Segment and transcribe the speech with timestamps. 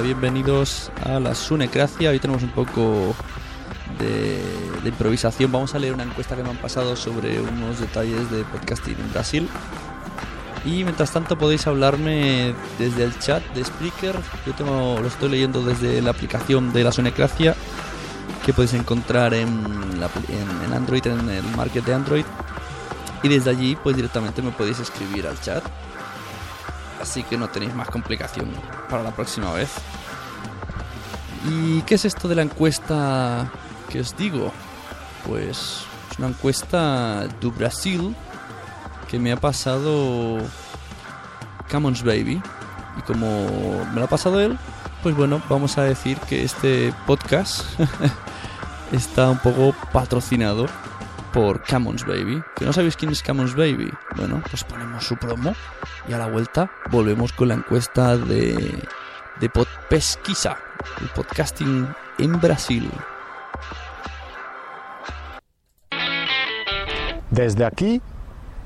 [0.00, 2.10] Bienvenidos a la Sunecracia.
[2.10, 3.14] Hoy tenemos un poco
[3.98, 4.40] de,
[4.88, 5.52] improvisación.
[5.52, 9.12] Vamos a leer una encuesta que me han pasado sobre unos detalles de podcasting en
[9.12, 9.48] Brasil.
[10.64, 14.16] Y mientras tanto podéis hablarme desde el chat de Spreaker.
[14.46, 17.54] Yo tengo, lo estoy leyendo desde la aplicación de la Sunecracia
[18.46, 19.48] que podéis encontrar en
[20.74, 22.24] Android, en el market de Android.
[23.22, 25.62] Y desde allí pues directamente me podéis escribir al chat.
[27.02, 28.48] Así que no tenéis más complicación
[28.88, 29.70] para la próxima vez.
[31.50, 33.50] ¿Y qué es esto de la encuesta
[33.90, 34.52] que os digo?
[35.26, 38.14] Pues es una encuesta de Brasil
[39.10, 40.38] que me ha pasado
[41.68, 42.40] Commons Baby.
[42.96, 43.48] Y como
[43.92, 44.56] me lo ha pasado él,
[45.02, 47.64] pues bueno, vamos a decir que este podcast
[48.92, 50.66] está un poco patrocinado
[51.32, 52.42] por Commons Baby.
[52.54, 53.90] ¿Que no sabéis quién es Commons Baby?
[54.16, 55.54] Bueno, pues ponemos su promo
[56.08, 58.82] y a la vuelta volvemos con la encuesta de,
[59.40, 60.58] de Pod Pesquisa,
[61.00, 62.90] el podcasting en Brasil.
[67.30, 68.02] Desde aquí,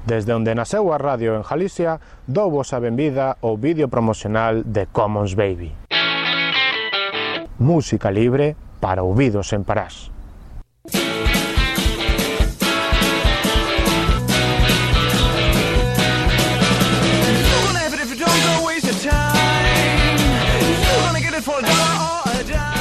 [0.06, 4.90] desde onde naceu a radio en Galicia, dou vos a benvida ao vídeo promocional de
[4.90, 5.70] Commons Baby.
[7.63, 10.15] Música libre para ouvidos en parás.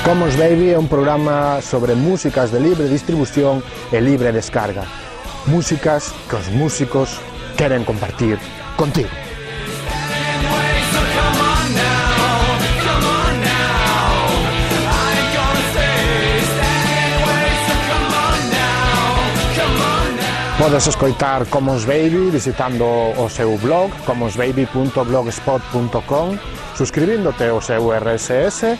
[0.05, 4.85] Commons Baby é un programa sobre músicas de libre distribución e libre descarga.
[5.49, 7.17] Músicas que os músicos
[7.57, 8.37] queren compartir
[8.77, 9.09] contigo.
[20.61, 22.85] Podes escoitar Commons Baby visitando
[23.17, 26.37] o seu blog commonsbaby.blogspot.com
[26.77, 28.77] suscribíndote ao seu RSS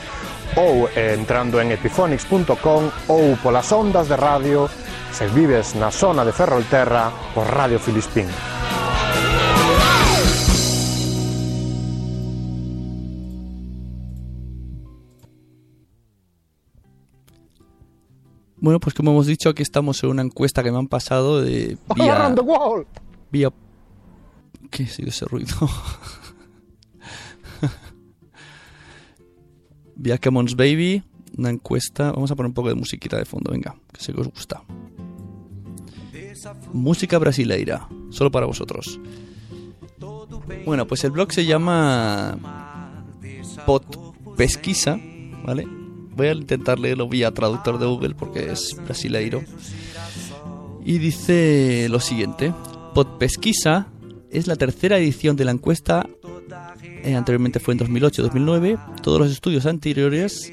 [0.55, 4.69] ou entrando en epiphonics.com ou polas ondas de radio
[5.11, 8.27] se vives na zona de Ferrolterra por Radio Filispín.
[18.57, 21.77] Bueno, pues como hemos dicho, aquí estamos en una encuesta que me han pasado de
[21.95, 22.87] vía, the wall.
[23.31, 23.53] vía...
[24.71, 25.55] ¿Qué ha sido ese ruido?
[29.95, 31.03] vía Commons Baby,
[31.37, 32.11] una encuesta...
[32.11, 34.63] Vamos a poner un poco de musiquita de fondo, venga, que sé os gusta.
[36.73, 38.99] Música brasileira, solo para vosotros.
[40.65, 42.37] Bueno, pues el blog se llama
[43.65, 43.97] Pot
[44.35, 44.99] Pesquisa,
[45.45, 45.67] ¿vale?
[46.15, 49.43] Voy a intentar leerlo vía traductor de Google porque es brasileiro.
[50.83, 52.53] Y dice lo siguiente:
[52.93, 53.87] Pod Pesquisa
[54.29, 56.07] es la tercera edición de la encuesta.
[57.05, 58.79] Eh, anteriormente fue en 2008-2009.
[59.03, 60.51] Todos los estudios anteriores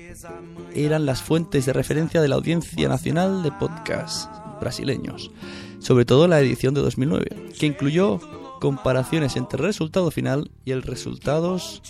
[0.74, 4.28] eran las fuentes de referencia de la audiencia nacional de podcasts
[4.60, 5.30] brasileños.
[5.78, 8.20] Sobre todo la edición de 2009, que incluyó
[8.60, 11.82] comparaciones entre el resultado final y el resultados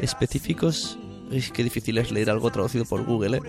[0.00, 0.98] específicos.
[1.32, 3.38] Es que difícil es leer algo traducido por Google.
[3.38, 3.42] ¿eh?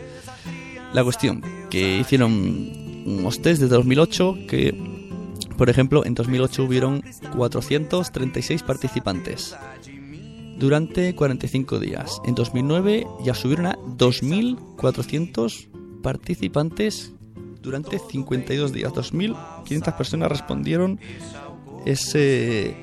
[0.94, 4.74] La cuestión, que hicieron unos test desde 2008 que,
[5.58, 7.04] por ejemplo, en 2008 hubieron
[7.36, 9.56] 436 participantes
[10.62, 12.22] durante 45 días.
[12.24, 17.14] En 2009 ya subieron a 2.400 participantes
[17.62, 18.94] durante 52 días.
[18.94, 21.00] 2.500 personas respondieron
[21.86, 22.78] ese...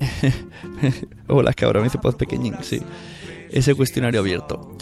[1.28, 2.82] Hola, cabrón, me hice pod pequeñín, sí.
[3.48, 4.76] Ese cuestionario abierto.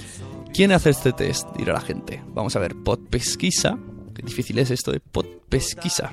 [0.54, 1.54] ¿Quién hace este test?
[1.58, 2.22] Dirá la gente.
[2.28, 3.78] Vamos a ver, Pod Pesquisa.
[4.14, 6.10] Qué difícil es esto de Pod Pesquisa.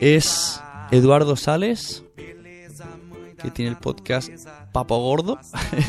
[0.00, 0.58] Es
[0.90, 2.02] Eduardo Sales,
[3.42, 4.30] que tiene el podcast
[4.72, 5.38] Papo Gordo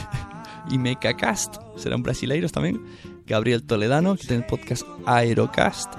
[0.70, 2.82] y Mecacast, serán brasileiros también.
[3.26, 5.94] Gabriel Toledano, que tiene el podcast Aerocast,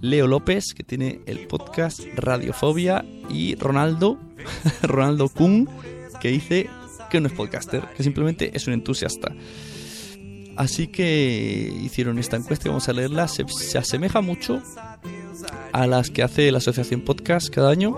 [0.00, 4.18] Leo López, que tiene el podcast Radiofobia, y Ronaldo,
[4.82, 5.68] Ronaldo Kuhn,
[6.20, 6.68] que dice
[7.10, 9.32] que no es podcaster, que simplemente es un entusiasta.
[10.56, 13.28] Así que hicieron esta encuesta y vamos a leerla.
[13.28, 14.62] Se, se asemeja mucho
[15.72, 17.96] a las que hace la Asociación Podcast cada año.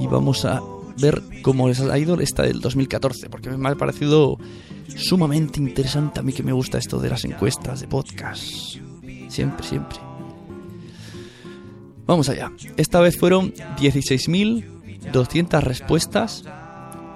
[0.00, 0.62] Y vamos a
[1.00, 4.38] ver cómo les ha ido esta del 2014, porque me ha parecido
[4.88, 8.78] sumamente interesante a mí que me gusta esto de las encuestas de podcast.
[9.28, 9.98] Siempre, siempre.
[12.06, 12.52] Vamos allá.
[12.76, 16.44] Esta vez fueron 16.200 respuestas.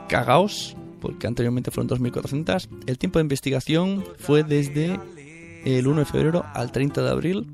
[0.09, 2.69] Cagaos, porque anteriormente fueron 2.400.
[2.87, 5.01] El tiempo de investigación fue desde
[5.65, 7.47] el 1 de febrero al 30 de abril.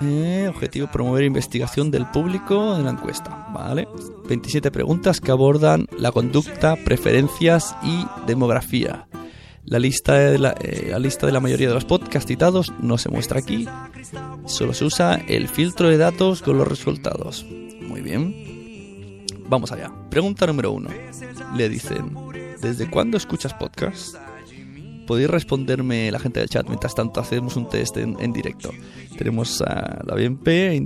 [0.00, 3.86] Eh, objetivo promover investigación del público en la encuesta, ¿vale?
[4.28, 9.06] 27 preguntas que abordan la conducta, preferencias y demografía.
[9.64, 12.98] La lista, de la, eh, la lista de la mayoría de los podcasts citados no
[12.98, 13.66] se muestra aquí,
[14.46, 17.46] solo se usa el filtro de datos con los resultados.
[17.80, 19.24] Muy bien.
[19.48, 19.90] Vamos allá.
[20.10, 20.90] Pregunta número uno.
[21.56, 22.14] Le dicen,
[22.60, 24.18] ¿desde cuándo escuchas podcasts?
[25.06, 28.70] Podéis responderme la gente del chat mientras tanto hacemos un test en, directo.
[29.16, 30.76] Tenemos a la BNP,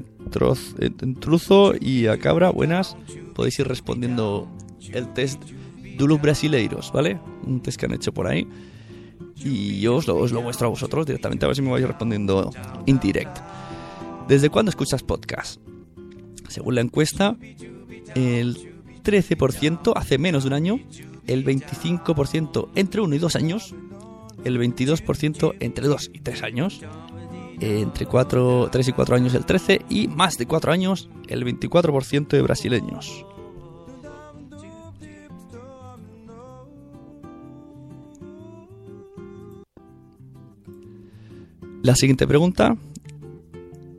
[1.02, 2.50] Intruzo y a Cabra.
[2.50, 2.96] Buenas.
[3.34, 4.48] Podéis ir respondiendo
[4.92, 7.20] el test de brasileiros, ¿vale?
[7.44, 8.46] Un test que han hecho por ahí.
[9.36, 12.50] Y yo os lo, muestro a vosotros directamente, a ver si me vais respondiendo
[12.86, 13.40] en directo.
[14.26, 15.60] ¿Desde cuándo escuchas podcast?
[16.48, 17.36] Según la encuesta,
[18.14, 18.56] el
[19.04, 20.80] 13% hace menos de un año,
[21.26, 23.74] el 25% entre 1 y 2 años,
[24.44, 26.80] el 22% entre 2 y 3 años,
[27.60, 32.28] entre 4, 3 y 4 años el 13% y más de 4 años el 24%
[32.28, 33.24] de brasileños.
[41.82, 42.76] La siguiente pregunta.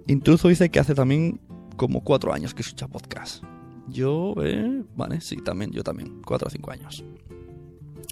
[0.06, 1.39] Intruso dice que hace también
[1.75, 3.44] como 4 años que escucha podcast.
[3.88, 7.03] Yo, eh, vale, sí, también, yo también, 4 o 5 años.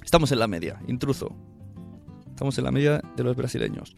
[0.04, 1.36] Estamos en la media, intruso.
[2.38, 3.96] Estamos en la media de los brasileños.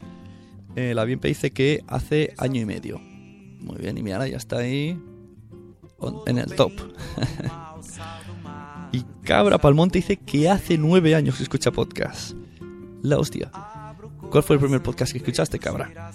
[0.78, 2.98] Eh, la BNP dice que hace año y medio.
[2.98, 4.98] Muy bien, y mira, ya está ahí
[6.26, 6.72] en el top.
[8.94, 12.32] y Cabra Palmonte dice que hace nueve años que escucha podcast.
[13.02, 13.52] La hostia.
[14.32, 16.14] ¿Cuál fue el primer podcast que escuchaste, Cabra?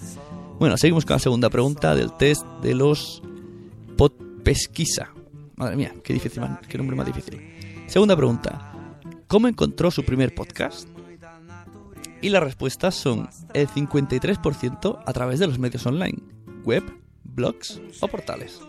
[0.58, 3.22] Bueno, seguimos con la segunda pregunta del test de los
[3.98, 4.12] pod
[4.42, 5.10] pesquisa.
[5.56, 7.38] Madre mía, qué difícil, qué nombre más difícil.
[7.86, 8.72] Segunda pregunta.
[9.26, 10.93] ¿Cómo encontró su primer podcast?
[12.24, 16.22] Y las respuestas son el 53% a través de los medios online,
[16.64, 16.82] web,
[17.22, 18.62] blogs o portales.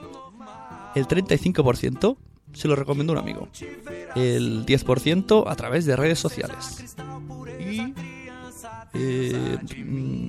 [0.93, 2.17] El 35%
[2.51, 3.47] se lo recomiendo a un amigo.
[4.13, 6.97] El 10% a través de redes sociales.
[7.57, 7.93] Y
[8.93, 9.57] eh,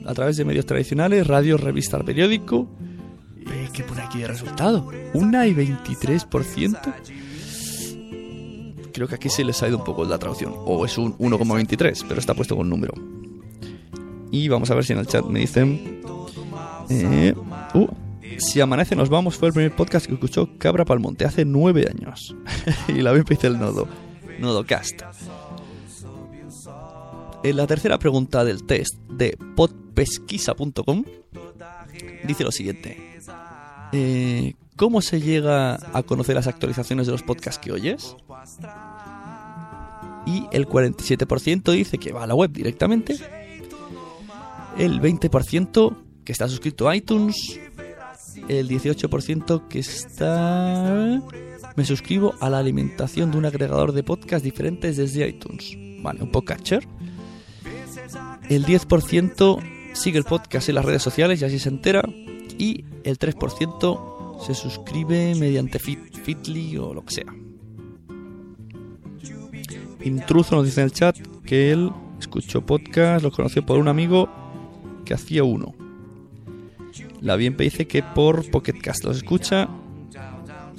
[0.07, 2.69] a través de medios tradicionales, radio, revista, periódico.
[3.45, 4.89] Eh, ¿Qué pone aquí de resultado?
[5.15, 6.95] Una y 23%.
[8.95, 10.55] Creo que aquí se les ha ido un poco la traducción.
[10.65, 13.16] O es un 1,23, pero está puesto con número.
[14.31, 16.03] Y vamos a ver si en el chat me dicen.
[16.89, 17.35] Eh,
[17.75, 17.87] uh,
[18.39, 22.35] si amanece nos vamos fue el primer podcast que escuchó Cabra Palmonte hace nueve años.
[22.89, 23.89] y la vez hice el nodo.
[24.39, 25.03] Nodocast.
[27.43, 31.05] En la tercera pregunta del test de podpesquisa.com
[32.27, 33.21] dice lo siguiente.
[33.93, 38.17] Eh, ¿Cómo se llega a conocer las actualizaciones de los podcasts que oyes?
[40.27, 43.17] Y el 47% dice que va a la web directamente.
[44.79, 47.59] El 20% que está suscrito a iTunes.
[48.49, 51.23] El 18% que está...
[51.77, 55.73] Me suscribo a la alimentación de un agregador de podcasts diferentes desde iTunes.
[56.03, 56.87] Vale, un podcatcher.
[58.51, 62.03] El 10% sigue el podcast en las redes sociales y así se entera.
[62.59, 67.35] Y el 3% se suscribe mediante Fit, Fitly o lo que sea.
[70.05, 71.91] Intruso nos dice en el chat que él
[72.21, 74.46] escuchó podcast, lo conoció por un amigo
[75.07, 75.75] que hacía uno.
[77.23, 79.69] La BNP dice que por Pocketcast los escucha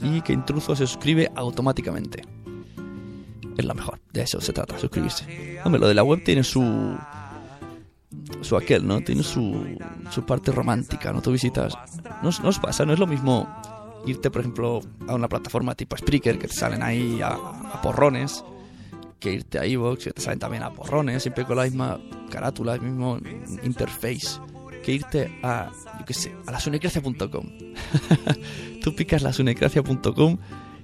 [0.04, 2.22] y que Intruso se suscribe automáticamente.
[3.58, 5.60] Es la mejor, de eso se trata, suscribirse.
[5.64, 6.96] Hombre, lo de la web tiene su.
[8.42, 9.02] su aquel, ¿no?
[9.02, 9.78] Tiene su,
[10.12, 11.24] su parte romántica, ¿no?
[11.24, 11.74] Tú visitas.
[12.22, 13.48] No, no os pasa, no es lo mismo
[14.06, 18.44] irte, por ejemplo, a una plataforma tipo Spreaker que te salen ahí a porrones
[19.20, 22.76] que irte a iVoox, que te salen también a porrones, siempre con la misma carátula,
[22.76, 23.20] el mismo
[23.64, 24.40] interface,
[24.84, 27.46] que irte a, yo qué sé, a lasunecracia.com.
[28.84, 30.38] Tú picas lasunecracia.com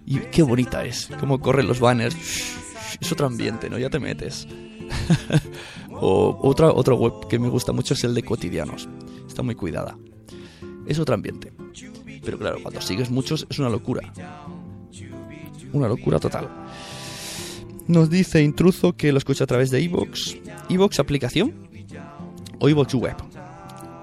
[0.05, 2.15] y qué bonita es, cómo corren los banners,
[2.99, 3.77] es otro ambiente, ¿no?
[3.77, 4.47] Ya te metes.
[6.05, 8.89] O otra, otra web que me gusta mucho es el de Cotidianos.
[9.25, 9.97] Está muy cuidada.
[10.85, 11.53] Es otro ambiente.
[12.25, 14.11] Pero claro, cuando sigues muchos es una locura.
[15.71, 16.49] Una locura total.
[17.87, 20.37] Nos dice Intruzo que lo escucha a través de Evox.
[20.69, 21.53] Evox aplicación
[22.59, 23.15] o Evox web.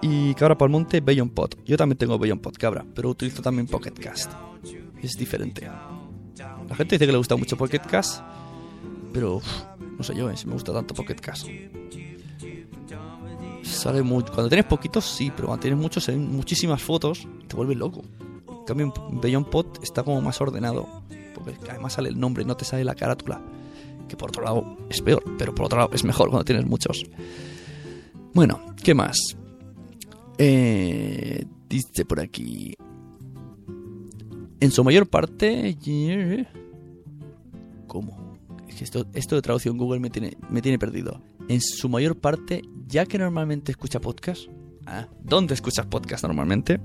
[0.02, 1.54] Y Cabra Palmonte, Beyond Pod.
[1.64, 4.32] Yo también tengo Beyond Pod, Cabra, pero utilizo también Pocket Cast.
[5.02, 5.66] Es diferente.
[6.68, 8.22] La gente dice que le gusta mucho Pocket Cast,
[9.12, 9.40] pero
[9.96, 11.46] no sé yo, eh, si me gusta tanto Pocket Cast.
[13.62, 14.32] Sale mucho.
[14.32, 18.02] Cuando tienes poquitos, sí, pero cuando tienes muchos, muchísimas fotos, te vuelves loco.
[18.48, 20.86] En cambio, Beyond Pod está como más ordenado,
[21.34, 23.40] porque además sale el nombre, no te sale la carátula.
[24.10, 27.06] Que por otro lado es peor, pero por otro lado es mejor cuando tienes muchos.
[28.34, 29.16] Bueno, ¿qué más?
[30.36, 32.74] Eh, dice por aquí.
[34.58, 35.78] En su mayor parte.
[37.86, 38.36] ¿Cómo?
[38.66, 41.22] Es que esto, esto de traducción Google me tiene, me tiene perdido.
[41.46, 44.48] En su mayor parte, ya que normalmente escucha podcast.
[44.86, 46.80] Ah, ¿Dónde escuchas podcast normalmente?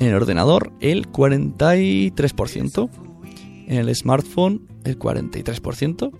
[0.00, 3.09] En el ordenador, el 43%.
[3.70, 6.12] En el smartphone, el 43%.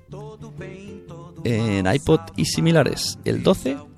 [1.42, 3.88] En iPod y similares, el 12%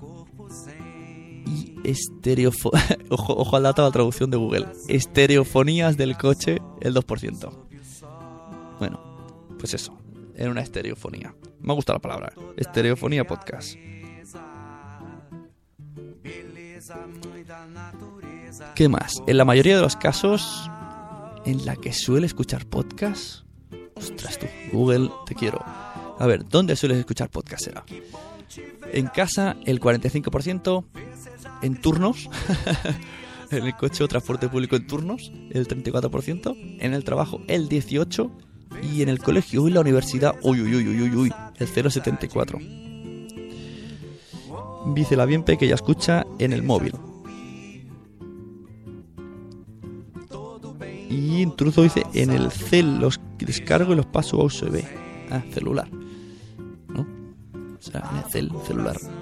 [1.84, 2.70] estereofo
[3.10, 4.68] ojo, ojo al dato de la traducción de Google.
[4.88, 7.52] Estereofonías del coche, el 2%.
[8.78, 9.00] Bueno,
[9.58, 9.98] pues eso.
[10.34, 11.34] En una estereofonía.
[11.60, 12.32] Me gusta la palabra.
[12.56, 13.74] Estereofonía podcast.
[18.74, 19.22] ¿Qué más?
[19.26, 20.70] En la mayoría de los casos
[21.44, 23.44] en la que suele escuchar podcast.
[23.94, 25.62] Ostras tú, Google, te quiero.
[25.64, 27.84] A ver, ¿dónde sueles escuchar podcast será?
[28.92, 30.84] En casa el 45%,
[31.62, 32.28] en turnos,
[33.50, 38.30] en el coche o transporte público en turnos, el 34%, en el trabajo el 18%
[38.82, 42.80] y en el colegio y la universidad, uy, uy, uy, uy, uy, el 0,74%.
[44.94, 46.92] Dice la bien que ya escucha en el móvil.
[51.12, 54.82] Y intruso dice en el cel, los descargo y los paso a USB.
[55.30, 55.88] Ah, celular.
[56.88, 57.02] ¿No?
[57.02, 58.96] O sea, en el cel, celular.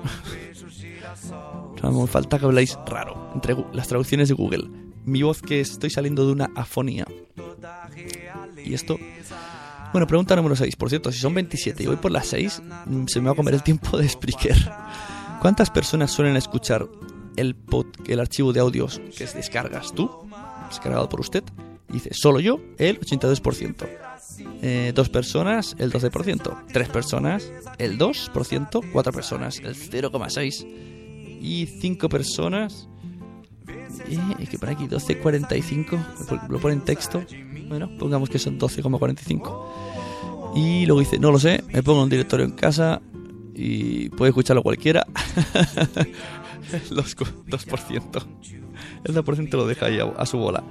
[1.83, 4.69] me falta que habláis raro entre las traducciones de Google.
[5.05, 7.07] Mi voz que estoy saliendo de una afonía.
[8.65, 8.97] Y esto...
[9.93, 10.77] Bueno, pregunta número 6.
[10.77, 13.35] Por cierto, si son 27 y voy por las 6, mm, se me va a
[13.35, 14.57] comer el tiempo de Spreaker.
[15.41, 16.87] ¿Cuántas personas suelen escuchar
[17.37, 20.09] el, pod, el archivo de audios que descargas tú?
[20.69, 21.43] Descargado por usted.
[21.93, 23.89] Dice, solo yo, el 82%.
[24.63, 26.67] Eh, dos personas, el 12%.
[26.73, 28.91] Tres personas, el 2%.
[28.93, 30.67] Cuatro personas, el 0,6%
[31.41, 32.89] y 5 personas.
[34.09, 37.25] Eh, que por aquí 12.45, lo pone en texto.
[37.69, 40.55] Bueno, pongamos que son 12,45.
[40.57, 43.01] Y luego dice, no lo sé, me pongo un directorio en casa
[43.55, 45.07] y puede escucharlo cualquiera.
[46.91, 48.27] Los 2%.
[49.05, 50.63] El 2% lo deja ahí a, su bola.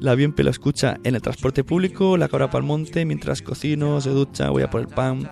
[0.00, 4.00] La bien lo escucha en el transporte público, la cabra para el monte, mientras cocino,
[4.00, 5.30] se ducha, voy a por el pan,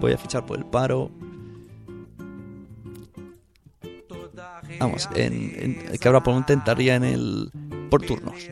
[0.00, 1.10] voy a fichar por el paro,
[4.78, 5.54] Vamos, en,
[5.90, 7.50] en que habrá por un tentaría en el
[7.90, 8.34] por turnos.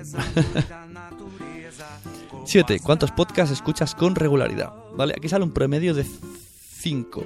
[2.44, 2.80] 7.
[2.82, 4.72] ¿Cuántos podcasts escuchas con regularidad?
[4.96, 5.14] ¿Vale?
[5.16, 7.24] Aquí sale un promedio de 5.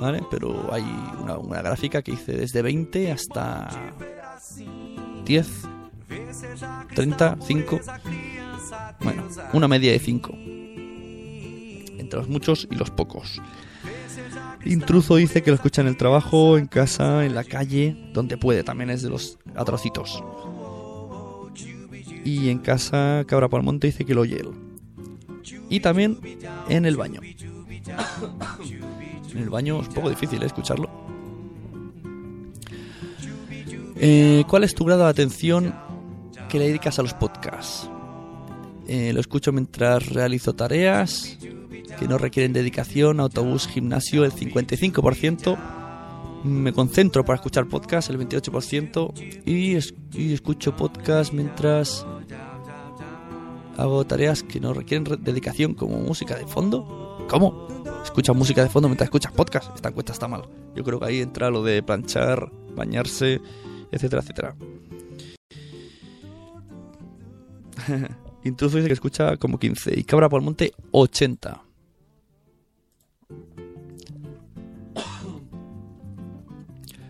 [0.00, 0.22] ¿Vale?
[0.30, 0.82] Pero hay
[1.20, 3.68] una, una gráfica que dice desde 20 hasta
[5.24, 5.48] 10,
[6.94, 7.80] 30, 5.
[9.00, 10.32] Bueno, una media de 5.
[11.98, 13.40] Entre los muchos y los pocos.
[14.64, 18.64] Intruso dice que lo escucha en el trabajo, en casa, en la calle, donde puede,
[18.64, 20.22] también es de los atrocitos.
[22.24, 24.50] Y en casa, Cabra Palmonte dice que lo oye él.
[25.68, 26.18] Y también
[26.68, 27.20] en el baño.
[29.32, 30.46] en el baño es un poco difícil ¿eh?
[30.46, 30.88] escucharlo.
[33.96, 35.74] Eh, ¿Cuál es tu grado de atención
[36.54, 37.90] que le dedicas a los podcasts?
[38.86, 41.36] Eh, lo escucho mientras realizo tareas,
[41.98, 45.58] que no requieren dedicación, autobús, gimnasio, el 55%.
[46.44, 49.12] Me concentro para escuchar podcast, el 28%.
[49.44, 49.74] Y,
[50.32, 52.06] escucho podcast mientras
[53.76, 57.18] hago tareas que no requieren dedicación, como música de fondo.
[57.28, 57.66] ¿Cómo?
[58.04, 59.74] Escuchas música de fondo mientras escuchas podcast.
[59.74, 60.44] Esta encuesta está mal.
[60.76, 63.40] Yo creo que ahí entra lo de planchar, bañarse,
[63.90, 64.54] etcétera, etcétera.
[68.44, 71.62] Intruso dice que escucha como 15 y Cabra por el Monte 80.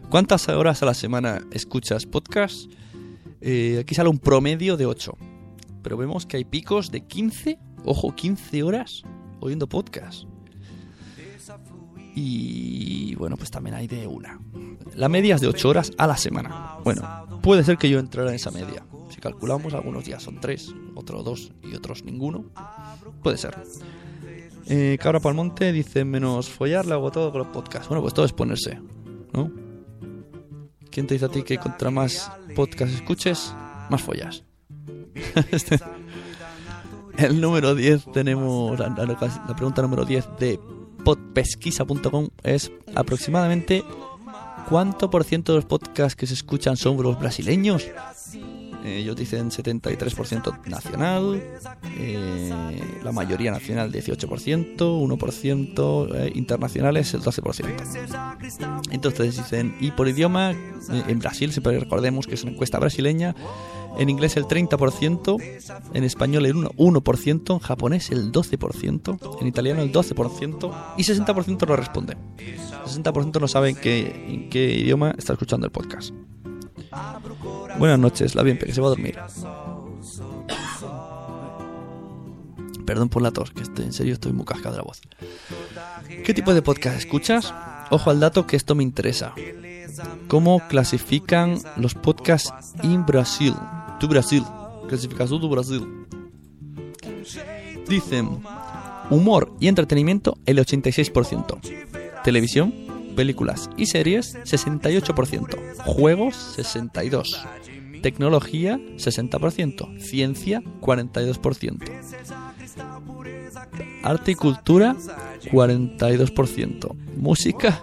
[0.08, 2.70] ¿Cuántas horas a la semana escuchas podcast?
[3.40, 5.12] Eh, aquí sale un promedio de 8.
[5.82, 9.02] Pero vemos que hay picos de 15, ojo, 15 horas
[9.40, 10.24] oyendo podcast.
[12.14, 14.38] Y bueno, pues también hay de una.
[14.94, 16.76] La media es de 8 horas a la semana.
[16.84, 18.84] Bueno, puede ser que yo entrara en esa media.
[19.10, 22.44] Si calculamos, algunos días son 3, otros 2 y otros ninguno.
[23.22, 23.56] Puede ser.
[24.66, 27.88] Eh, Cabra Palmonte dice, menos follar, le hago todo con los podcasts.
[27.88, 28.80] Bueno, pues todo es ponerse,
[29.32, 29.50] ¿no?
[30.90, 33.54] ¿Quién te dice a ti que contra más podcasts escuches,
[33.90, 34.44] más follas?
[35.50, 35.78] Este-
[37.18, 39.04] el número 10 tenemos, la, la-
[39.48, 40.58] la pregunta número 10 de
[41.04, 43.84] podpesquisa.com es aproximadamente
[44.68, 47.86] ¿cuánto por ciento de los podcasts que se escuchan son los brasileños?
[48.84, 51.42] Eh, ellos dicen 73% nacional,
[51.96, 58.82] eh, la mayoría nacional 18%, 1% eh, internacionales el 12%.
[58.90, 60.52] Entonces dicen, y por idioma,
[60.90, 63.34] en Brasil, siempre recordemos que es una encuesta brasileña,
[63.96, 65.40] en inglés el 30%,
[65.94, 71.66] en español el 1%, 1%, en japonés el 12%, en italiano el 12% y 60%
[71.66, 72.16] no responde.
[72.84, 76.12] 60% no saben en qué idioma está escuchando el podcast.
[77.78, 79.18] Buenas noches, la bien, que se va a dormir.
[82.86, 85.00] Perdón por la tos, que estoy, en serio estoy muy cascado de la voz.
[86.24, 87.52] ¿Qué tipo de podcast escuchas?
[87.90, 89.34] Ojo al dato que esto me interesa.
[90.28, 93.54] ¿Cómo clasifican los podcasts en Brasil?
[94.00, 94.44] Tu Brasil.
[94.88, 96.06] Clasificación tu Brasil.
[97.88, 98.42] Dicen
[99.10, 101.60] humor y entretenimiento el 86%.
[102.22, 102.74] Televisión,
[103.14, 105.82] películas y series 68%.
[105.84, 108.02] Juegos 62%.
[108.02, 109.98] Tecnología 60%.
[110.00, 111.78] Ciencia 42%.
[114.02, 114.94] Arte y cultura
[115.50, 116.94] 42%.
[117.16, 117.82] Música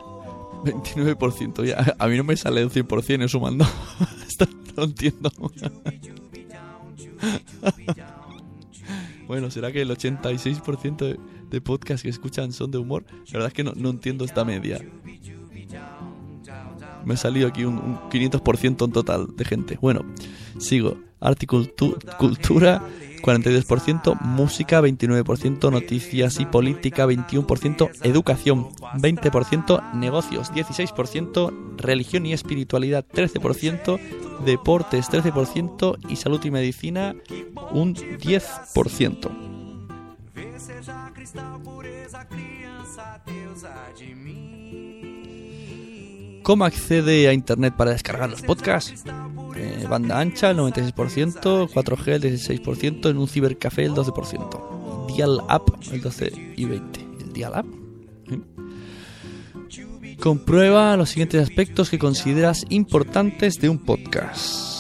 [0.63, 1.65] 29%.
[1.65, 3.65] Ya, a mí no me sale el 100% sumando.
[4.77, 5.29] No entiendo.
[9.27, 11.17] Bueno, ¿será que el 86%
[11.51, 13.05] de, podcasts que escuchan son de humor?
[13.27, 14.79] La verdad es que no, no entiendo esta media.
[17.05, 19.77] Me ha salido aquí un, un 500% en total de gente.
[19.81, 20.05] Bueno,
[20.59, 20.97] sigo.
[21.19, 22.81] Arte y cultu- cultura,
[23.21, 24.19] 42%.
[24.21, 25.71] Música, 29%.
[25.71, 27.91] Noticias y política, 21%.
[28.03, 29.93] Educación, 20%.
[29.93, 31.77] Negocios, 16%.
[31.77, 33.99] Religión y espiritualidad, 13%.
[34.45, 35.97] Deportes, 13%.
[36.09, 37.15] Y salud y medicina,
[37.71, 39.50] un 10%.
[46.43, 49.03] ¿Cómo accede a internet para descargar los podcasts?
[49.55, 55.07] Eh, banda ancha el 96%, 4G el 16%, en un cibercafé el 12%.
[55.07, 56.99] Dial Up el 12 y 20.
[57.21, 57.65] ¿El Dial Up?
[58.31, 58.39] ¿Eh?
[60.19, 64.70] Comprueba los siguientes aspectos que consideras importantes de un podcast.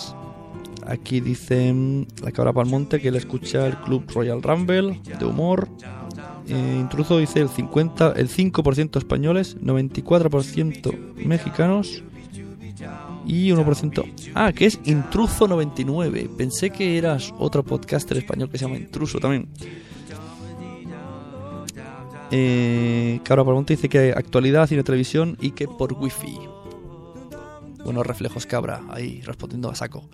[0.91, 5.69] Aquí dice mm, la cabra Palmonte que él escucha el Club Royal Rumble de humor.
[6.47, 12.03] Eh, intruso dice el 50, el 5% españoles, 94% mexicanos
[13.25, 14.31] y 1%.
[14.35, 16.29] Ah, que es Intruso 99.
[16.37, 19.47] Pensé que eras otro podcaster español que se llama Intruso también.
[22.31, 26.37] Eh, Cabra Palmonte dice que actualidad, cine, televisión y que por wifi.
[27.85, 30.09] Buenos reflejos, Cabra, ahí respondiendo a saco.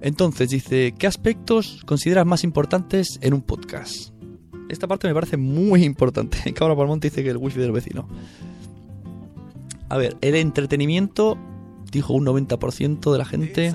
[0.00, 4.10] Entonces dice, ¿qué aspectos consideras más importantes en un podcast?
[4.68, 6.52] Esta parte me parece muy importante.
[6.54, 8.08] Cabra Palmonte dice que el wifi del vecino.
[9.88, 11.38] A ver, el entretenimiento,
[11.92, 13.74] dijo un 90% de la gente.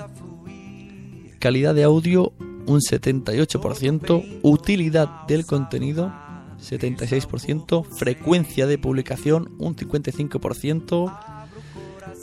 [1.38, 2.32] Calidad de audio,
[2.66, 4.40] un 78%.
[4.42, 6.12] Utilidad del contenido,
[6.60, 7.84] 76%.
[7.84, 11.18] Frecuencia de publicación, un 55%.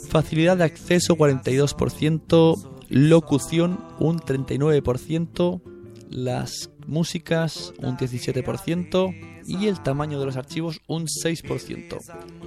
[0.08, 2.79] Facilidad de acceso, 42%.
[2.90, 5.62] Locución, un 39%.
[6.10, 9.14] Las músicas, un 17%.
[9.46, 11.98] Y el tamaño de los archivos, un 6%.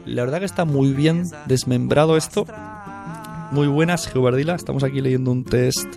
[0.06, 2.45] La verdad que está muy bien desmembrado esto.
[3.51, 4.56] Muy buenas, Geobardila.
[4.56, 5.88] Estamos aquí leyendo un test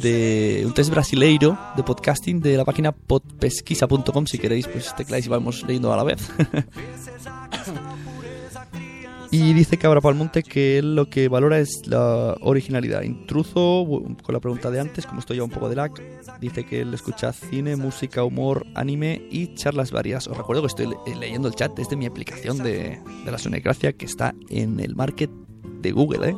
[0.00, 5.28] de un test brasileiro de podcasting de la página podpesquisa.com si queréis pues tecláis y
[5.28, 6.30] vamos leyendo a la vez
[9.34, 13.86] y dice Cabra Palmonte que él lo que valora es la originalidad intruso
[14.22, 15.90] con la pregunta de antes como esto lleva un poco de lag
[16.38, 20.86] dice que él escucha cine música humor anime y charlas varias os recuerdo que estoy
[21.06, 24.94] le- leyendo el chat desde mi aplicación de, de la Sonecracia que está en el
[24.94, 25.30] market
[25.80, 26.36] de Google ¿eh?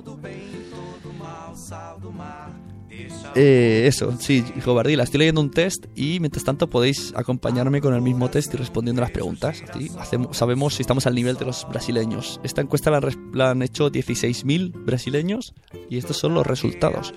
[3.35, 7.95] Eh, eso, sí, hijo Bardila, estoy leyendo un test y mientras tanto podéis acompañarme con
[7.95, 9.63] el mismo test y respondiendo las preguntas.
[9.69, 12.41] Así hacemos, sabemos si estamos al nivel de los brasileños.
[12.45, 15.53] Esta encuesta la, han hecho 16.000 brasileños
[15.91, 17.13] y estos son los resultados.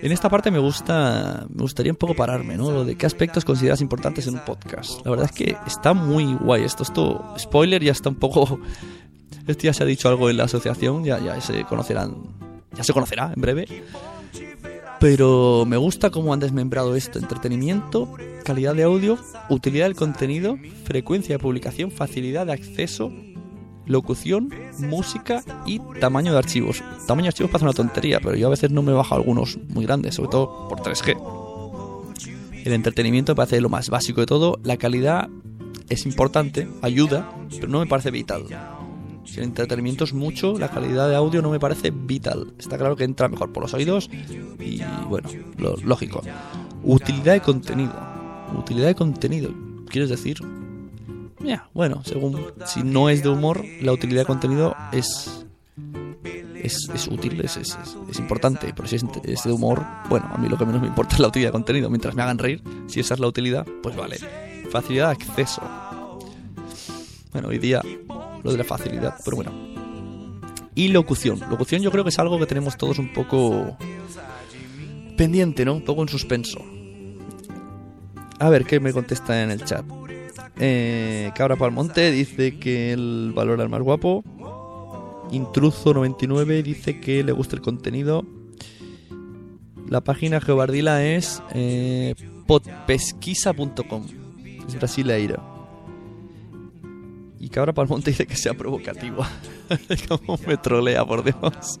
[0.00, 2.72] En esta parte me gusta, me gustaría un poco pararme, ¿no?
[2.72, 5.04] Lo de qué aspectos consideras importantes en un podcast.
[5.04, 6.82] La verdad es que está muy guay esto.
[6.82, 8.58] Esto, spoiler, ya está un poco.
[9.46, 13.66] Esto se ha dicho algo en la asociación, ya se conocerá en breve.
[15.02, 18.08] Pero me gusta cómo han desmembrado esto: entretenimiento,
[18.44, 19.18] calidad de audio,
[19.50, 23.12] utilidad del contenido, frecuencia de publicación, facilidad de acceso,
[23.84, 26.84] locución, música y tamaño de archivos.
[27.08, 29.86] Tamaño de archivos parece una tontería, pero yo a veces no me bajo algunos muy
[29.86, 31.16] grandes, sobre todo por 3G.
[32.64, 34.60] El entretenimiento me parece lo más básico de todo.
[34.62, 35.28] La calidad
[35.88, 38.44] es importante, ayuda, pero no me parece vital.
[39.36, 42.52] El entretenimiento es mucho, la calidad de audio no me parece vital.
[42.58, 44.10] Está claro que entra mejor por los oídos
[44.58, 46.22] y, bueno, lo lógico.
[46.82, 47.92] Utilidad de contenido.
[48.56, 49.54] Utilidad de contenido.
[49.88, 50.38] ¿Quieres decir?
[51.40, 55.42] Ya, bueno, según si no es de humor, la utilidad de contenido es
[56.62, 57.76] es, es útil, es, es,
[58.08, 61.16] es, importante, pero si es, de humor, bueno, a mí lo que menos me importa
[61.16, 61.90] es la utilidad de contenido.
[61.90, 64.16] Mientras me hagan reír, si esa es la utilidad, pues vale.
[64.70, 65.60] Facilidad de acceso.
[67.32, 67.82] Bueno, hoy día
[68.42, 69.52] lo de la facilidad, pero bueno.
[70.74, 71.40] Y locución.
[71.50, 73.76] Locución yo creo que es algo que tenemos todos un poco
[75.16, 75.74] pendiente, ¿no?
[75.74, 76.60] Un poco en suspenso.
[78.38, 79.84] A ver qué me contesta en el chat.
[80.58, 84.24] Eh, Cabra Palmonte dice que el valor al más guapo.
[85.30, 88.24] Intruzo99 dice que le gusta el contenido.
[89.88, 92.14] La página Geobardila es eh,
[92.46, 94.06] podpesquisa.com.
[94.66, 95.51] Es brasileira.
[97.42, 99.26] Y Cabra Palmonte dice que sea provocativo.
[100.08, 101.80] Como me trolea, por Dios.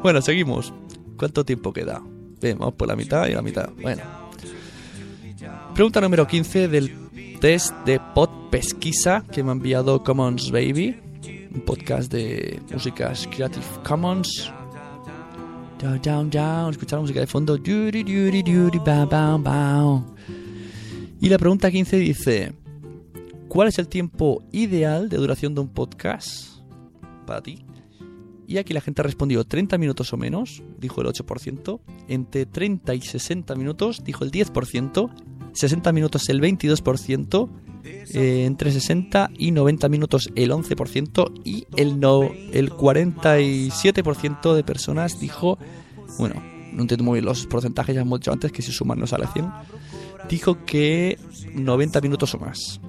[0.00, 0.72] Bueno, seguimos.
[1.16, 2.00] ¿Cuánto tiempo queda?
[2.40, 3.68] Bien, vamos por la mitad y la mitad.
[3.82, 4.02] Bueno.
[5.74, 10.96] Pregunta número 15 del test de Pod Pesquisa que me ha enviado Commons Baby,
[11.52, 14.52] un podcast de músicas Creative Commons.
[15.80, 16.70] Down, down, down.
[16.70, 17.56] Escuchar música de fondo.
[21.20, 22.59] Y la pregunta 15 dice:
[23.50, 26.60] ¿Cuál es el tiempo ideal de duración de un podcast
[27.26, 27.64] para ti?
[28.46, 32.94] Y aquí la gente ha respondido 30 minutos o menos, dijo el 8%, entre 30
[32.94, 35.10] y 60 minutos, dijo el 10%,
[35.52, 37.48] 60 minutos el 22%,
[38.14, 45.18] eh, entre 60 y 90 minutos el 11% y el, no, el 47% de personas
[45.18, 45.58] dijo,
[46.20, 46.40] bueno,
[46.72, 49.26] no entiendo muy bien los porcentajes, ya hemos dicho antes que si suman no sale
[49.26, 49.50] 100,
[50.28, 51.18] dijo que
[51.52, 52.80] 90 minutos o más.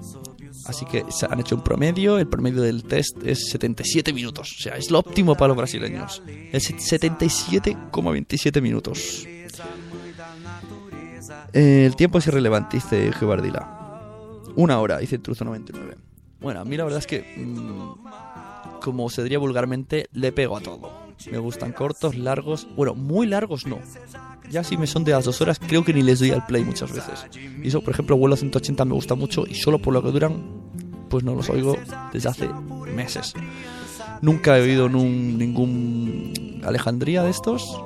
[0.65, 4.61] Así que se han hecho un promedio, el promedio del test es 77 minutos, o
[4.61, 6.21] sea, es lo óptimo para los brasileños.
[6.51, 9.27] Es 77,27 minutos.
[11.53, 13.79] El tiempo es irrelevante, dice Gebardila.
[14.55, 15.95] Una hora, dice Truzo 99.
[16.39, 20.61] Bueno, a mí la verdad es que, mm, como se diría vulgarmente, le pego a
[20.61, 21.00] todo.
[21.29, 22.67] Me gustan cortos, largos.
[22.75, 23.79] Bueno, muy largos no.
[24.49, 26.63] Ya si me son de las dos horas, creo que ni les doy al play
[26.63, 27.25] muchas veces.
[27.61, 30.41] Y eso, por ejemplo, vuelo 180 me gusta mucho y solo por lo que duran,
[31.09, 31.77] pues no los oigo
[32.11, 32.49] desde hace
[32.95, 33.33] meses.
[34.21, 37.79] Nunca he oído ningún Alejandría de estos,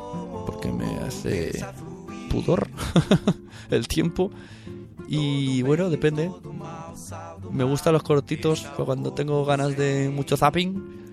[0.46, 1.66] porque me hace
[2.30, 2.68] pudor
[3.70, 4.32] el tiempo.
[5.08, 6.32] Y bueno, depende.
[7.52, 11.05] Me gustan los cortitos cuando tengo ganas de mucho zapping.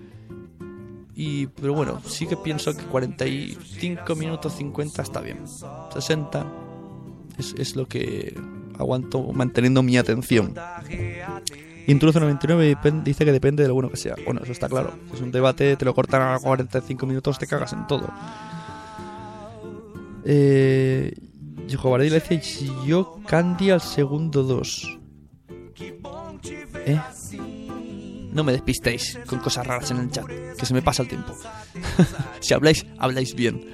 [1.15, 5.39] Y, pero bueno, sí que pienso que 45 minutos 50 está bien.
[5.93, 6.45] 60
[7.37, 8.35] es, es lo que
[8.77, 10.55] aguanto manteniendo mi atención.
[11.85, 14.15] Intruso 99 dice que depende de lo bueno que sea.
[14.25, 14.93] Bueno, eso está claro.
[15.13, 18.09] es un debate, te lo cortan a 45 minutos, te cagas en todo.
[20.25, 21.13] Eh,
[21.67, 22.41] le dice
[22.85, 24.99] yo Candy al segundo 2.
[26.85, 26.99] ¿Eh?
[28.33, 31.33] No me despistéis con cosas raras en el chat, que se me pasa el tiempo.
[32.39, 33.65] si habláis, habláis bien.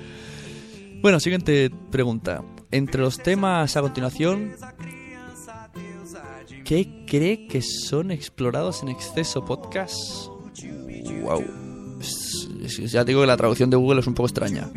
[1.02, 2.44] Bueno, siguiente pregunta.
[2.72, 4.54] Entre los temas a continuación,
[6.66, 9.96] ¿qué cree que son explorados en exceso podcast?
[11.22, 11.44] Wow.
[12.92, 14.70] Ya digo que la traducción de Google es un poco extraña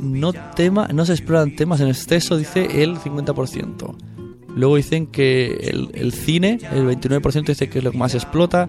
[0.00, 4.15] no, tema, no se exploran temas en exceso, dice el 50%.
[4.56, 8.68] Luego dicen que el, cine, el 29% dice que es lo que más explota,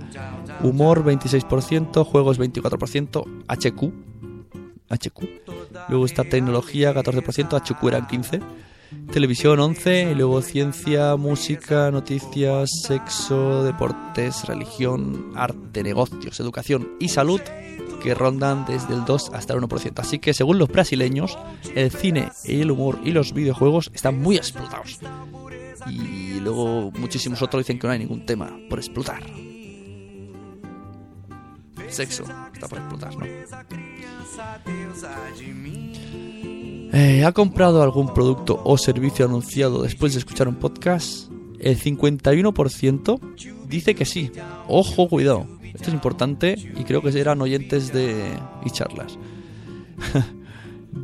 [0.61, 3.93] humor 26%, juegos 24%, HQ,
[4.89, 5.23] HQ.
[5.87, 8.43] Luego está tecnología 14%, HQ eran 15%.
[9.13, 17.41] Televisión 11, y luego ciencia, música, noticias, sexo, deportes, religión, arte, negocios, educación y salud
[18.03, 19.99] que rondan desde el 2 hasta el 1%.
[19.99, 21.37] Así que según los brasileños,
[21.75, 24.99] el cine, el humor y los videojuegos están muy explotados.
[25.89, 29.23] Y luego muchísimos otros dicen que no hay ningún tema por explotar.
[31.89, 32.23] sexo.
[32.53, 33.25] Está por explotar, ¿no?
[36.93, 41.29] Eh, ¿Ha comprado algún producto o servicio anunciado después de escuchar un podcast?
[41.59, 44.31] El 51% dice que sí.
[44.67, 45.47] Ojo, cuidado.
[45.63, 48.31] Esto es importante y creo que serán oyentes de
[48.65, 49.17] y charlas.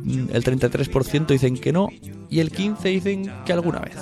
[0.04, 1.88] el 33% dicen que no
[2.30, 3.96] y el 15% dicen que alguna vez.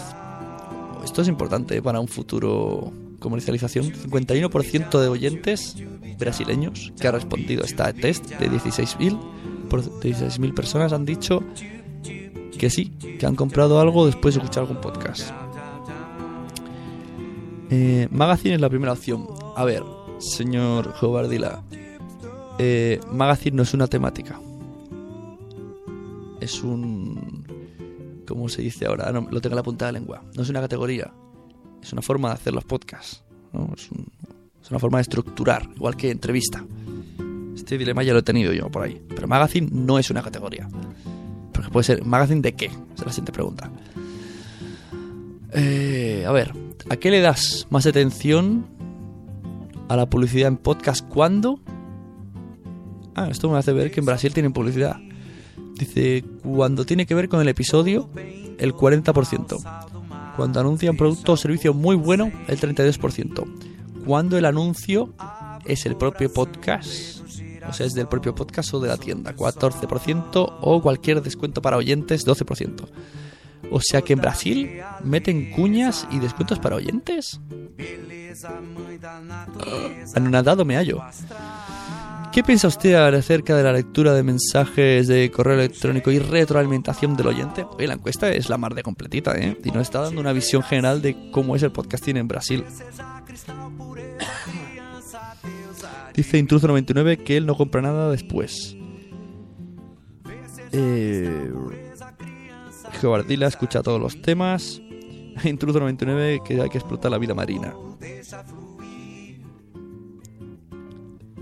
[1.04, 3.92] Esto es importante para un futuro comercialización.
[3.92, 5.76] 51% de oyentes
[6.18, 9.18] brasileños que ha respondido a este test de 16.000
[9.80, 11.42] 16.000 personas han dicho
[12.58, 15.30] que sí, que han comprado algo después de escuchar algún podcast.
[17.70, 19.26] Eh, magazine es la primera opción.
[19.56, 19.82] A ver,
[20.18, 21.62] señor Jovardila,
[22.58, 24.38] eh, Magazine no es una temática.
[26.40, 27.31] Es un...
[28.26, 29.10] ¿Cómo se dice ahora?
[29.12, 30.22] No, lo tengo en la punta de la lengua.
[30.34, 31.12] No es una categoría.
[31.82, 33.24] Es una forma de hacer los podcasts.
[33.76, 33.90] Es,
[34.62, 36.64] es una forma de estructurar, igual que entrevista.
[37.54, 39.00] Este dilema ya lo he tenido yo por ahí.
[39.08, 40.68] Pero magazine no es una categoría.
[41.52, 42.66] Porque puede ser, ¿magazine de qué?
[42.66, 43.70] Esa es la siguiente pregunta.
[45.52, 46.52] Eh, a ver,
[46.88, 48.66] ¿a qué le das más atención
[49.88, 51.60] a la publicidad en podcast cuando?
[53.14, 54.96] Ah, esto me hace ver que en Brasil tienen publicidad.
[55.74, 58.08] Dice, cuando tiene que ver con el episodio,
[58.58, 59.58] el 40%.
[60.36, 63.44] Cuando anuncia un producto o servicio muy bueno, el 32%.
[64.06, 65.12] Cuando el anuncio
[65.64, 67.20] es el propio podcast,
[67.68, 71.76] o sea, es del propio podcast o de la tienda, 14%, o cualquier descuento para
[71.76, 72.88] oyentes, 12%.
[73.70, 77.40] O sea que en Brasil meten cuñas y descuentos para oyentes.
[80.14, 81.00] Anonadado me hallo.
[82.32, 87.26] ¿Qué piensa usted acerca de la lectura de mensajes de correo electrónico y retroalimentación del
[87.26, 87.66] oyente?
[87.76, 89.58] Oye, la encuesta es la mar de completita, ¿eh?
[89.62, 92.64] Y nos está dando una visión general de cómo es el podcasting en Brasil.
[96.14, 98.78] Dice Intruso99 que él no compra nada después.
[100.72, 101.52] Eh,
[102.98, 104.80] Geobardila escucha todos los temas.
[105.42, 107.74] Intruso99 que hay que explotar la vida marina.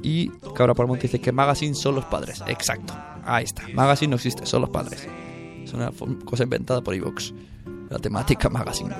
[0.02, 2.42] Y Cabra Palmonte dice que Magazine son los padres.
[2.46, 2.94] Exacto.
[3.24, 3.68] Ahí está.
[3.74, 5.06] Magazine no existe, son los padres.
[5.62, 5.90] Es una
[6.24, 7.32] cosa inventada por Evox.
[7.90, 8.94] La temática Magazine.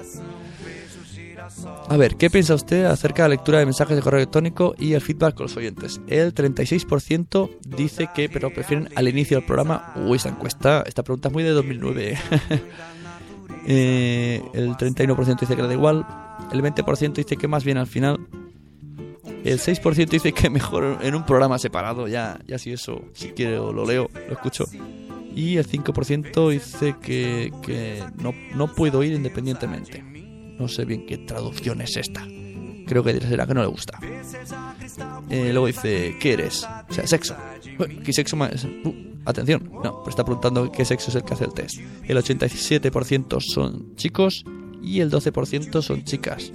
[1.89, 4.93] A ver, ¿qué piensa usted acerca de la lectura de mensajes de correo electrónico y
[4.93, 6.01] el feedback con los oyentes?
[6.07, 9.93] El 36% dice que, pero prefieren al inicio del programa.
[9.97, 12.19] Uy, esta encuesta, esta pregunta es muy de 2009.
[13.67, 16.07] eh, el 31% dice que le da igual.
[16.53, 18.21] El 20% dice que más bien al final.
[19.45, 22.09] El 6% dice que mejor en un programa separado.
[22.09, 24.67] Ya, ya si eso, si quiero lo leo, lo escucho.
[25.35, 30.03] Y el 5% dice que, que no, no puedo ir independientemente.
[30.59, 32.27] No sé bien qué traducción es esta.
[32.87, 33.99] Creo que será que no le gusta.
[35.31, 36.67] Eh, luego dice, ¿qué eres?
[36.89, 37.37] O sea, sexo.
[38.05, 38.65] ¿qué sexo más?
[38.65, 38.93] Uh,
[39.25, 41.79] atención, no, pero está preguntando qué sexo es el que hace el test.
[42.05, 44.45] El 87% son chicos
[44.83, 46.53] y el 12% son chicas.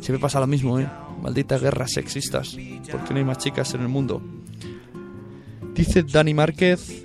[0.00, 0.88] Siempre pasa lo mismo, ¿eh?
[1.22, 2.56] Malditas guerras sexistas.
[2.90, 4.22] ¿Por qué no hay más chicas en el mundo?
[5.74, 7.04] Dice Dani Márquez,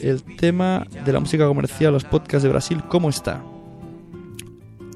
[0.00, 3.42] el tema de la música comercial, los podcasts de Brasil, ¿cómo está?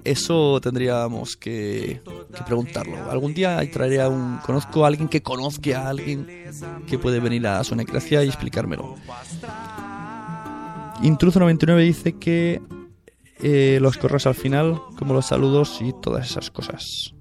[0.05, 2.01] Eso tendríamos que,
[2.45, 3.11] preguntarlo.
[3.11, 4.39] Algún día traeré a un.
[4.39, 6.27] Conozco a alguien que conozca a alguien
[6.89, 8.97] que puede venir a Sonecracia y explicármelo.
[11.03, 12.61] Intruso99 dice que
[13.41, 17.15] eh, los correos al final, como los saludos y todas esas cosas.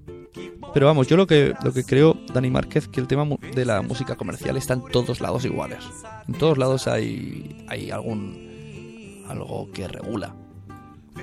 [0.74, 3.82] Pero vamos, yo lo que, lo que creo, Dani Márquez, que el tema de la
[3.82, 5.84] música comercial está en todos lados iguales.
[6.26, 9.24] En todos lados hay, hay algún.
[9.28, 10.34] algo que regula.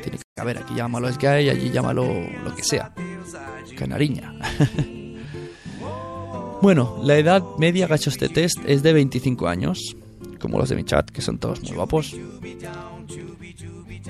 [0.04, 2.06] Tiene que a ver, aquí llámalo Sky allí llámalo
[2.44, 2.94] lo que sea.
[3.78, 4.34] Canariña.
[6.62, 9.96] bueno, la edad media gacho este test es de 25 años,
[10.40, 12.16] como los de mi chat, que son todos muy guapos.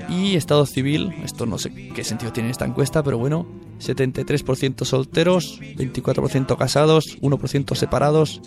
[0.08, 3.46] Y estado civil, esto no sé qué sentido tiene esta encuesta, pero bueno,
[3.80, 8.40] 73% solteros, 24% casados, 1% separados,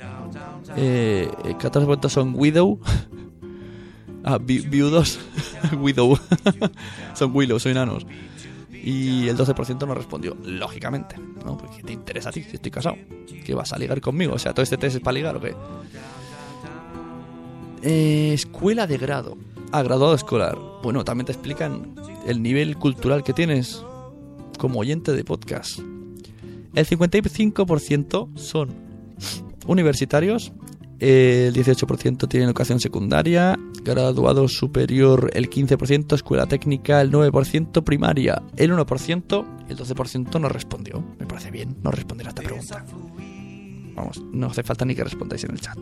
[0.75, 2.79] eh, 14% son widow,
[4.23, 5.19] Ah, vi viudos.
[5.77, 6.17] Widow.
[7.13, 8.07] Son Willow, son enanos.
[8.71, 11.15] Y el 12% no respondió, lógicamente.
[11.45, 11.57] ¿no?
[11.57, 12.95] Porque te interesa a ti si estoy casado.
[13.45, 14.33] ¿Qué vas a ligar conmigo?
[14.33, 15.55] O sea, todo este test es para ligar o qué.
[17.81, 19.37] Eh, escuela de grado.
[19.73, 20.57] Ah, graduado escolar.
[20.83, 21.95] Bueno, también te explican
[22.27, 23.83] el nivel cultural que tienes
[24.57, 25.79] como oyente de podcast.
[26.75, 28.69] El 55% son
[29.67, 30.53] universitarios
[30.99, 38.71] el 18% tiene educación secundaria, graduado superior el 15%, escuela técnica el 9%, primaria el
[38.71, 41.03] 1%, el 12% no respondió.
[41.19, 42.86] Me parece bien no responder a esta pregunta.
[43.95, 45.77] Vamos, no hace falta ni que respondáis en el chat.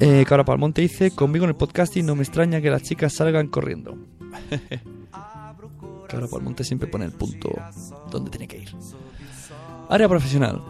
[0.00, 3.48] Eh, Cabra Palmonte dice, conmigo en el podcasting no me extraña que las chicas salgan
[3.48, 3.96] corriendo.
[6.08, 7.50] Cabra Palmonte siempre pone el punto
[8.10, 8.74] donde tiene que ir.
[9.88, 10.62] Área profesional.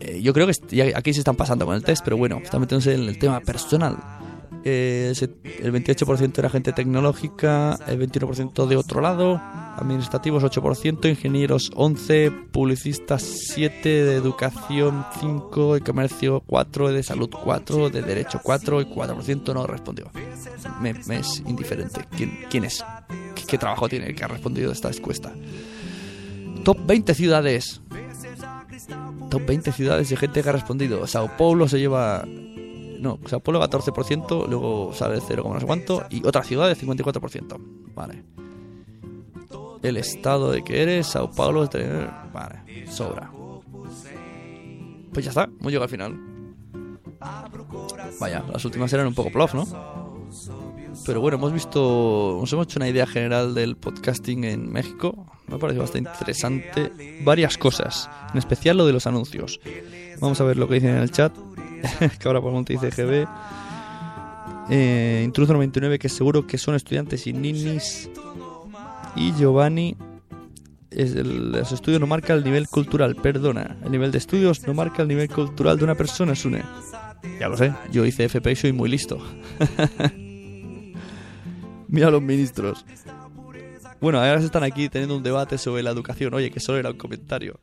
[0.00, 2.94] Eh, yo creo que aquí se están pasando con el test, pero bueno, están metiéndose
[2.94, 3.98] en el tema personal.
[4.64, 9.40] El 28% era gente tecnológica, el 21% de otro lado,
[9.76, 17.90] administrativos 8%, ingenieros 11, publicistas 7, de educación 5, de comercio 4, de salud 4,
[17.90, 20.10] de derecho 4 y 4% no respondió.
[20.80, 22.06] Me, es indiferente.
[22.16, 22.84] ¿Quién, quién es?
[23.46, 25.32] ¿Qué, trabajo tiene el que ha respondido esta encuesta?
[26.64, 27.80] Top 20 ciudades.
[29.30, 31.06] Top 20 ciudades de gente que ha respondido.
[31.06, 32.24] Sao Paulo se lleva
[33.00, 36.76] no, Sao Paulo 14%, luego sale el 0, no sé cuánto, y otra ciudad de
[36.76, 37.56] 54%.
[37.94, 38.24] Vale.
[39.82, 41.68] El estado de que eres, Sao Paulo,
[42.32, 43.30] vale, sobra.
[45.12, 46.30] Pues ya está, hemos llegado al final.
[48.20, 49.66] Vaya, las últimas eran un poco plof, ¿no?
[51.06, 55.26] Pero bueno, hemos visto, nos hemos hecho una idea general del podcasting en México.
[55.46, 56.92] Me parece bastante interesante.
[57.24, 59.60] Varias cosas, en especial lo de los anuncios.
[60.20, 61.32] Vamos a ver lo que dicen en el chat.
[62.18, 63.26] que ahora por monte dice GB.
[65.24, 68.08] Intruso 99, que seguro que son estudiantes y ninis.
[69.16, 69.96] Y Giovanni.
[70.92, 73.76] Los estudios no marca el nivel cultural, perdona.
[73.84, 76.64] El nivel de estudios no marca el nivel cultural de una persona, Sune.
[77.38, 79.18] Ya lo sé, yo hice FP y soy muy listo.
[81.88, 82.84] Mira los ministros.
[84.00, 86.32] Bueno, ahora están aquí teniendo un debate sobre la educación.
[86.34, 87.60] Oye, que solo era un comentario.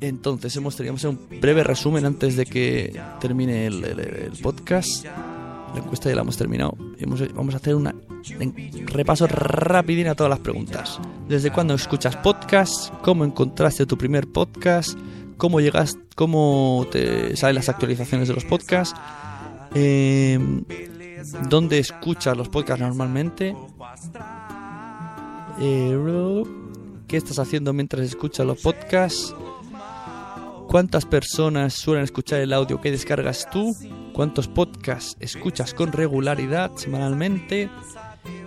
[0.00, 5.04] Entonces hemos tenido un breve resumen antes de que termine el, podcast.
[5.04, 6.76] La encuesta ya la hemos terminado.
[7.34, 7.92] vamos a hacer un
[8.86, 11.00] repaso rapidín a todas las preguntas.
[11.28, 12.90] ¿Desde cuándo escuchas podcast?
[13.02, 14.98] ¿Cómo encontraste tu primer podcast?
[15.36, 15.98] ¿Cómo llegas?
[16.14, 18.98] ¿Cómo te salen las actualizaciones de los podcasts?
[19.74, 20.64] Em,
[21.48, 23.56] ¿Dónde escuchas los podcasts normalmente?
[25.60, 26.44] Eh,
[27.08, 29.34] ¿Qué estás haciendo mientras escuchas los podcasts?
[30.68, 33.74] ¿Cuántas personas suelen escuchar el audio que descargas tú?
[34.12, 37.70] ¿Cuántos podcasts escuchas con regularidad semanalmente?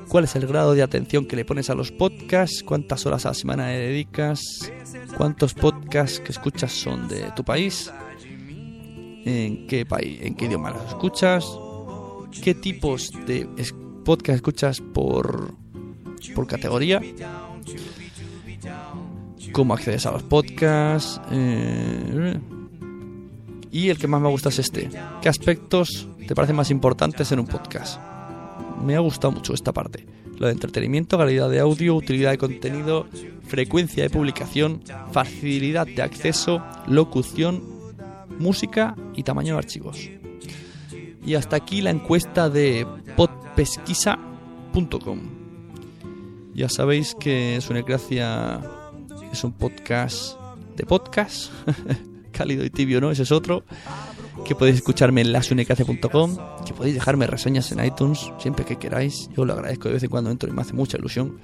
[0.10, 2.64] ¿Cuál es el grado de atención que le pones a los podcasts?
[2.64, 4.72] ¿Cuántas horas a la semana le dedicas?
[5.18, 7.92] ¿Cuántos podcasts que escuchas son de tu país?
[9.26, 11.46] ¿En qué país, en qué idioma los escuchas?
[12.44, 13.48] ¿Qué tipos de
[14.04, 15.56] podcasts escuchas por
[16.36, 17.02] por categoría?
[19.52, 21.20] Cómo accedes a los podcasts.
[21.32, 22.40] Eh,
[23.72, 24.90] y el que más me gusta es este.
[25.22, 28.00] ¿Qué aspectos te parecen más importantes en un podcast?
[28.84, 30.06] Me ha gustado mucho esta parte.
[30.38, 33.08] Lo de entretenimiento, calidad de audio, utilidad de contenido,
[33.44, 34.82] frecuencia de publicación,
[35.12, 37.62] facilidad de acceso, locución,
[38.40, 40.10] música y tamaño de archivos.
[41.26, 45.20] Y hasta aquí la encuesta de podpesquisa.com.
[46.54, 48.62] Ya sabéis que es una gracia
[49.32, 50.40] es un podcast
[50.76, 51.52] de podcast,
[52.32, 53.12] cálido y tibio, ¿no?
[53.12, 53.64] Ese es otro.
[54.46, 59.30] Que podéis escucharme en lasunecracia.com, que podéis dejarme reseñas en iTunes siempre que queráis.
[59.36, 61.40] Yo lo agradezco de vez en cuando entro y me hace mucha ilusión.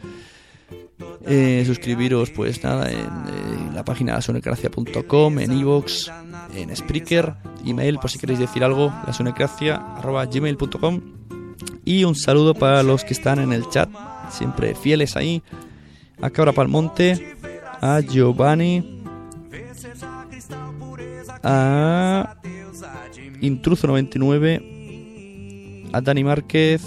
[1.28, 6.10] Eh, suscribiros, pues nada, en, la página lasunecracia.com, en iVoox,
[6.54, 7.34] en Spreaker,
[7.66, 11.02] email por si queréis decir algo, lasunecracia.gmail.com
[11.84, 13.90] y un saludo para los que están en el chat,
[14.30, 15.44] siempre fieles ahí.
[16.22, 17.35] A Cabra Palmonte,
[17.82, 19.02] a Giovanni,
[21.44, 22.36] a
[23.42, 26.82] Intruso 99, a Dani Márquez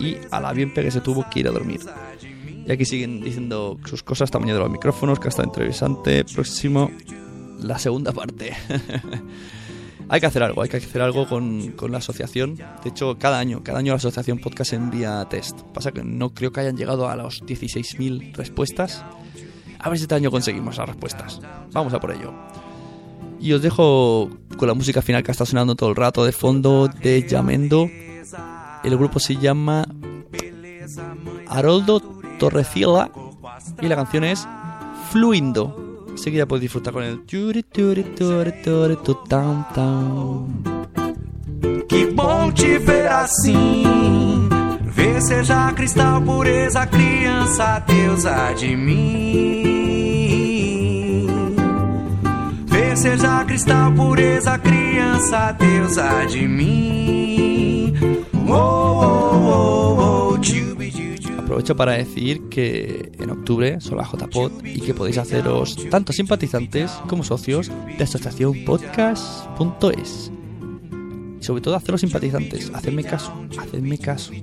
[0.00, 1.80] y a la bien que se tuvo que ir a dormir.
[2.66, 6.24] Y aquí siguen diciendo sus cosas, tamaño de los micrófonos, que está interesante.
[6.24, 6.90] Próximo,
[7.60, 8.52] la segunda parte.
[10.08, 12.56] hay que hacer algo, hay que hacer algo con, con, la asociación.
[12.56, 15.60] De hecho, cada año, cada año la asociación podcast envía test.
[15.72, 19.04] Pasa que no creo que hayan llegado a los 16.000 respuestas.
[19.78, 21.40] A ver si este año conseguimos las respuestas.
[21.72, 22.32] Vamos a por ello.
[23.40, 26.88] Y os dejo con la música final que está sonando todo el rato de fondo
[26.88, 27.90] de Yamendo.
[28.82, 29.86] El grupo se llama
[31.46, 32.00] Haroldo
[32.38, 33.10] Torrecilla
[33.80, 34.46] y la canción es
[35.10, 35.83] Fluindo.
[36.16, 37.20] Ya podéis disfrutar con el
[41.88, 44.48] Que bom te ver assim.
[44.82, 49.64] Ver seja cristal, pureza, criança, deusa de mim.
[52.66, 57.94] Ver seja cristal, pureza, criança, deusa de mim.
[61.44, 66.90] Aprovecho para decir que en octubre son la JPod y que podéis haceros tanto simpatizantes
[67.06, 70.32] como socios de asociacionpodcast.es.
[71.38, 74.32] Y sobre todo haceros simpatizantes, hacedme caso, hacedme caso.
[74.32, 74.42] Si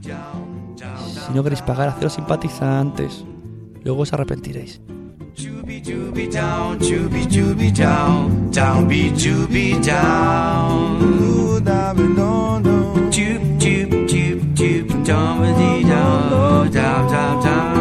[1.33, 3.25] no queréis pagar, haceros simpatizantes.
[3.83, 4.79] Luego os arrepentiréis.
[15.05, 17.80] dum dee dum dum dum dum